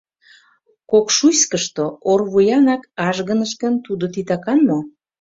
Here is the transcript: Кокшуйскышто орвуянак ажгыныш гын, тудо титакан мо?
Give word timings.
Кокшуйскышто 0.91 1.83
орвуянак 2.11 2.81
ажгыныш 3.07 3.51
гын, 3.61 3.73
тудо 3.85 4.05
титакан 4.13 4.59
мо? 4.67 4.79